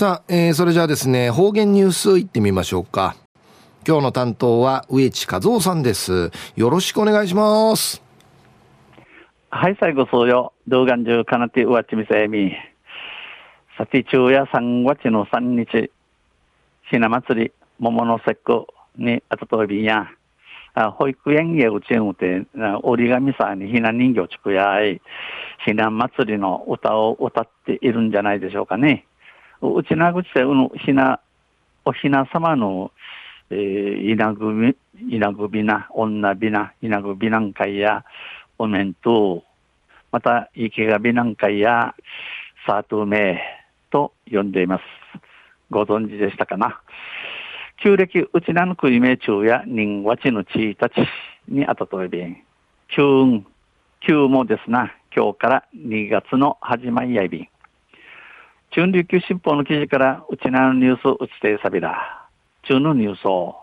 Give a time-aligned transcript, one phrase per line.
[0.00, 3.16] さあ、えー、それじゃあですね、方言ニュースいってみましょうか。
[3.86, 6.30] 今日の担当は植地和夫さんです。
[6.56, 8.02] よろしくお願いします。
[9.50, 10.54] はい、最後そうよ。
[10.66, 12.50] 動画中かなってうわちみせみ。
[13.76, 15.90] さて、昼夜3月の3日、
[16.90, 20.06] ひな祭り、桃の節句にあたとびや、
[20.72, 22.46] あ保育園へうちんうて、
[22.84, 25.02] 折り紙さんにひな人形ちくやい、
[25.66, 29.04] ひな祭りの歌を歌っているんじゃないでしょうかね。
[29.62, 31.20] うちなぐちで、うのひな、
[31.84, 32.92] おひな様の、
[33.50, 34.76] えー、いなぐみ、
[35.10, 38.04] いなぐびな、女びな、いなぐびなんかいや、
[38.58, 39.44] お面と、
[40.12, 41.94] また、池が美南会や、
[42.66, 43.40] サート名
[43.90, 44.82] と呼んでいます。
[45.70, 46.80] ご存知でしたかな？
[47.82, 50.94] 旧暦うちなの国名中や人和地の地たち
[51.48, 52.36] にあたとえびん。
[52.88, 53.42] 旧、
[54.00, 57.48] 旧もですな、今日から2月の始まりやいびん。
[58.72, 62.28] 中琉球新報の記事からうちなのニュースうちてさびら。
[62.62, 63.56] 中のニュースを。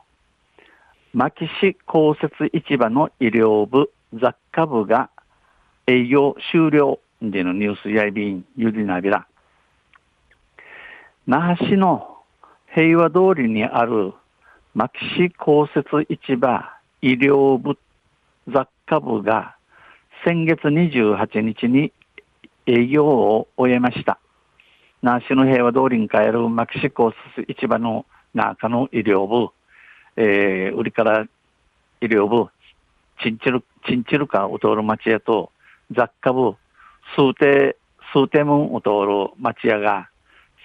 [1.13, 5.09] 牧師公設市場の医療部雑貨部が
[5.87, 9.25] 営業終了でのニュースやいびんゆりなびら。
[11.25, 12.17] 那覇市の
[12.75, 14.13] 平和通りにある
[14.75, 16.69] 牧師公設市場
[17.01, 17.77] 医療部
[18.49, 19.55] 雑貨部が
[20.25, 21.93] 先月28日に
[22.65, 24.19] 営業を終えました。
[25.01, 29.51] 那市の平和通りに帰る牧師公設市場の中の医療部、
[30.15, 31.27] えー、売りから
[32.01, 32.49] 医療部、
[33.21, 35.51] チンチル、チンチルカを通る町へと
[35.91, 36.55] 雑貨部、
[37.15, 37.77] 数定、
[38.13, 40.09] 数定門を通る町屋が、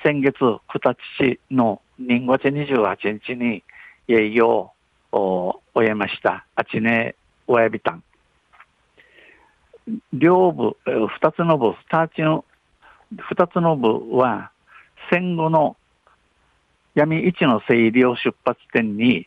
[0.03, 3.62] 先月、九立市の人月28日に
[4.08, 4.72] 営業
[5.12, 6.44] を終えました。
[6.55, 7.14] あちね、
[7.47, 8.03] 親びたん。
[10.12, 12.44] 両部、二つの部、二つの、
[13.19, 14.51] 二つの部は、
[15.11, 15.77] 戦後の
[16.95, 19.27] 闇市の整理を出発点に、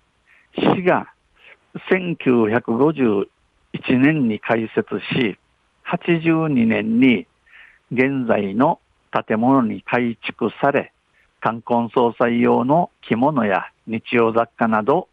[0.57, 1.07] 市が
[1.89, 3.27] 1951
[3.89, 5.37] 年に開設し、
[5.87, 7.27] 82年に
[7.91, 8.79] 現在の
[9.11, 10.91] 建物に改築され、
[11.41, 15.07] 冠婚葬祭用の着物や日用雑貨など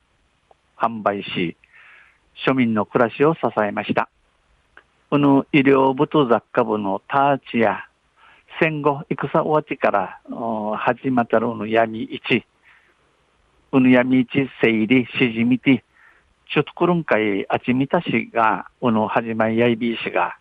[0.78, 1.56] 販売し、
[2.46, 4.08] 庶民の暮らしを支えました。
[5.10, 7.84] この医療部と雑貨部のターチや
[8.62, 10.20] 戦後戦終わちから
[10.78, 12.44] 始まったるの闇市、
[13.72, 15.82] うぬ闇市整理しじみて、
[16.54, 20.36] ちょっとくるんかいあちみたしが、うぬ始まりやいびいしが、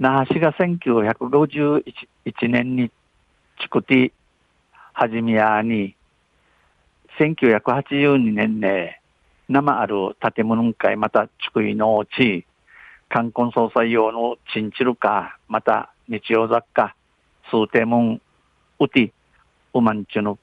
[0.00, 2.90] 那覇市が1951年に
[3.62, 4.10] 作って
[4.92, 5.94] 始めやに、
[7.20, 9.00] 1982年ね、
[9.48, 12.44] 生ある建物会また作りのうち、
[13.08, 16.96] 冠婚葬祭用のチンチルか、また日用雑貨、
[17.50, 18.20] 数点門、
[18.78, 19.12] うて、
[19.72, 20.38] うまんちゅの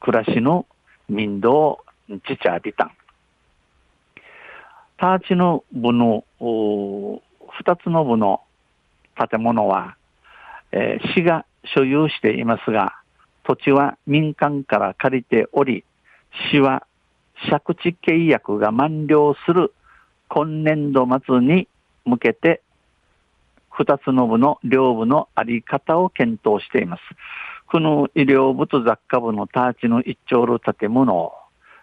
[0.00, 0.66] 暮らしの
[1.08, 1.84] 民道、
[2.26, 2.90] ちちゃびたん。
[4.98, 8.42] ターチの部の、二つの部の
[9.16, 9.96] 建物は、
[10.72, 12.94] えー、市が所有していますが、
[13.44, 15.84] 土地は民間から借りており、
[16.50, 16.86] 市は
[17.48, 19.72] 借地契約が満了する
[20.28, 21.68] 今年度末に
[22.04, 22.62] 向けて、
[23.76, 27.02] 二つの部の両部のあり方を検討しています。
[27.66, 31.32] この医療部と雑貨部のターチの一丁る建物、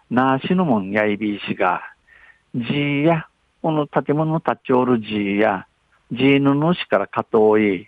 [0.09, 1.81] ナーシヌモンやいびいしが、
[2.55, 3.27] G や、
[3.61, 5.67] この建物の立ちおる G や、
[6.13, 7.87] ジーヌの市から加藤い、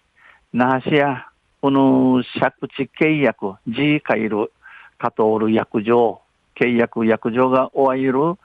[0.51, 1.29] ナーシア、
[1.61, 4.51] この借地契約、ジーカイル、
[4.97, 6.19] 加藤る約定、
[6.59, 8.37] 契約約定が終わる、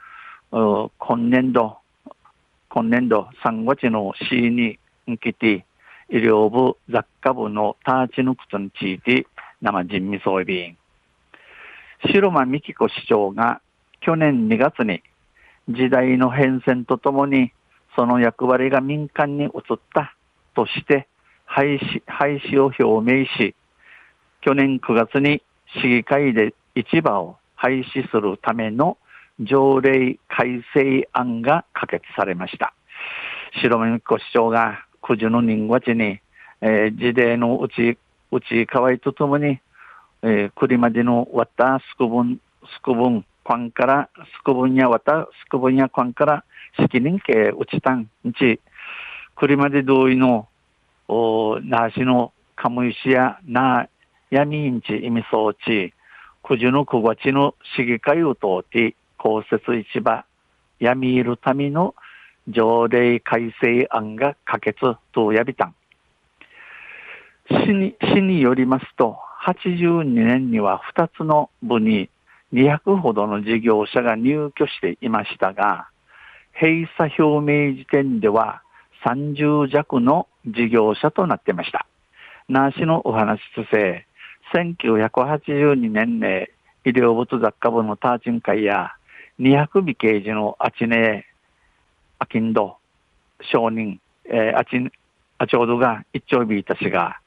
[0.53, 1.79] 今年度、
[2.69, 5.65] 今年度3月の C に向けて、
[6.11, 9.27] 医療部、雑貨部のターチのことについて、
[9.61, 10.77] 生人味装備員。
[12.13, 13.61] 白間美希子市長が
[14.01, 15.03] 去年2月に
[15.69, 17.53] 時代の変遷とともに
[17.97, 19.51] その役割が民間に移っ
[19.93, 20.15] た
[20.55, 21.09] として
[21.45, 23.55] 廃止、廃止を表明し、
[24.43, 25.43] 去年9月に
[25.83, 28.97] 市議会で市場を廃止するための
[29.41, 32.75] 条例改正案が可決されました。
[33.61, 36.21] 白目子市長が九十の人月に、
[36.61, 37.99] えー、自例のうち、
[38.31, 39.61] うち河合とともに、
[40.23, 42.41] えー、栗までの割ったすくぶん、
[42.77, 46.45] すくぶん、こんから、すくぶんやわた、すくぶんやこんから、
[46.79, 48.61] 責任系うちたんんち、
[49.37, 50.49] 車で同意の、
[51.07, 53.89] おなしのカムイシやな、
[54.31, 55.95] やみんち意味装置、
[56.43, 59.61] 九十の九月の市議会を通って、公設
[59.93, 60.25] 市場、
[60.79, 61.95] やみいるための
[62.49, 64.81] 条例改正案が可決
[65.13, 65.75] とやびたん。
[67.51, 72.11] 市に、市によりますと、82年には2つの部に
[72.53, 75.89] 200ほどの事業者が入居していましたが、
[76.61, 78.63] 閉鎖表明時点では
[79.07, 81.87] 30弱の事業者となっていました。
[82.49, 84.07] なしのお話とせ、
[84.55, 86.51] 1982年ね、
[86.85, 88.95] 医療物雑貨部のターチン会や、
[89.39, 91.27] 200尾刑事のあちね、
[92.29, 92.77] あきんど、
[93.41, 94.93] 承認、えー、あち、
[95.39, 97.21] あちょうどが一丁日いたしが、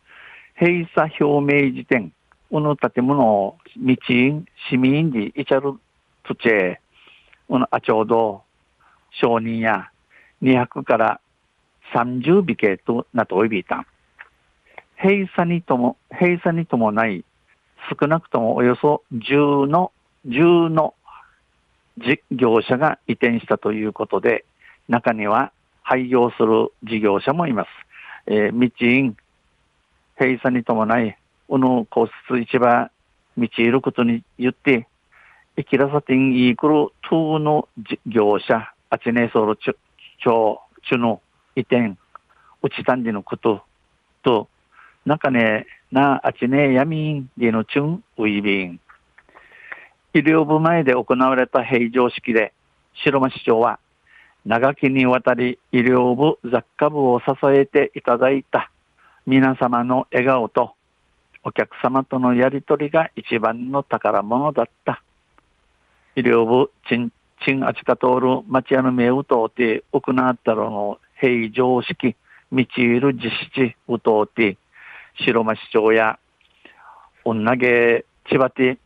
[0.60, 2.14] 閉鎖表明時点、
[2.52, 5.74] この建物を道員、市民にいちゃる
[6.24, 6.78] とち
[7.48, 8.44] このあちょうど、
[9.10, 9.90] 承認や
[10.44, 11.20] 200から
[11.96, 13.88] 30尾系となっておいびいた。
[15.04, 17.26] 閉鎖にとも、閉鎖に伴い、
[18.00, 19.92] 少なくともおよそ10の、
[20.28, 20.94] 10の
[21.98, 24.46] 事業者が移転したということで、
[24.92, 25.54] 中には
[25.84, 27.70] 廃業する事業者もいます。
[28.28, 29.16] えー、道員、
[30.20, 31.18] 閉鎖に伴い、
[31.48, 32.92] この皇室市場、
[33.38, 34.90] 道いることに言って、
[35.56, 37.70] 生きらさてんいくる当の
[38.06, 39.76] 業者、あちねそろちょ、
[40.22, 41.22] ちょ、ちゅの
[41.56, 41.96] 移転、
[42.62, 43.64] うちたんじのこと
[44.24, 44.50] と、
[45.06, 48.80] 中ね、な、あちねやみんでのちゅん、ういびん。
[50.14, 52.52] 医療部前で行われた平常式で、
[53.06, 53.80] 白間市長は、
[54.46, 58.72] 長きにわたり医療部雑貨部を支えていただいた
[59.26, 60.76] 皆様の笑顔と
[61.44, 65.04] お客様とのやりとりが一番の宝物だった。
[66.16, 67.12] 医療部、ちん、
[67.44, 72.16] ちんあちか通る町屋の名うとうて、行ったろの平常式、
[72.52, 74.58] 道いる実施うとうて、
[75.26, 76.20] 白間市長や、
[77.24, 78.78] 女毛、千葉て、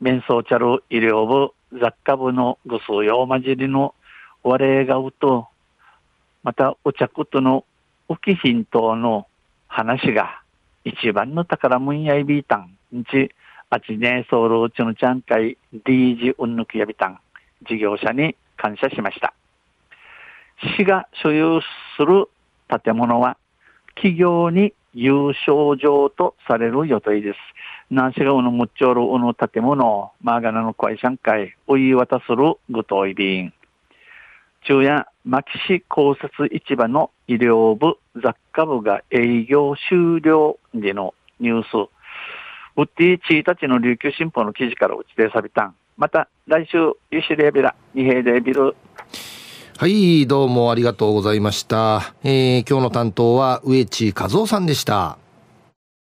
[0.00, 3.94] 面相ちゃる医療部、雑貨部のぐすようまじりの
[4.44, 5.48] 我がうと、
[6.42, 7.64] またお茶との
[8.10, 9.26] 浮き品等の
[9.68, 10.42] 話が
[10.84, 13.30] 一番の宝もんやいびいたん、んち、
[13.70, 15.56] あちねそうろうちのちゃんかい、
[15.86, 17.18] リージうんぬきやびたん、
[17.66, 19.32] 事業者に感謝しました。
[20.76, 21.60] 市が所有
[21.96, 22.28] する
[22.84, 23.38] 建物は
[23.94, 27.38] 企業に優勝場とされる予定です。
[27.88, 33.54] 南市がうのむっちょるうの建物、マーガナの会社会、おい渡するぐといびん。
[34.66, 41.90] 中夜、牧市公設市場の医療部、雑貨部が営業終了でのニュース。
[42.76, 45.74] ウッディチーたちの琉球新報の記事から打ち出さびたん。
[45.98, 46.78] また来週、
[47.10, 48.74] ユシレビラ、二平でビル。
[49.76, 52.14] はい、どうもありがとうございました。
[52.24, 55.18] えー、今日の担当は植地和夫さんでした。